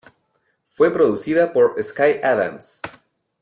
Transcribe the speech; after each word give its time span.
Fue 0.67 0.91
producida 0.91 1.53
por 1.53 1.75
Sky 1.79 2.21
Adams. 2.23 2.81